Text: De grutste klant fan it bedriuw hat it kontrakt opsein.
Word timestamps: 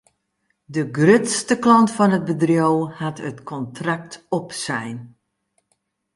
De 0.73 0.83
grutste 0.97 1.55
klant 1.63 1.89
fan 1.95 2.15
it 2.17 2.25
bedriuw 2.29 2.77
hat 2.99 3.17
it 3.29 3.39
kontrakt 3.49 4.13
opsein. 4.37 4.97